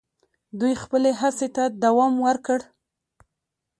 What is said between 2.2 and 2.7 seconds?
ورکړ.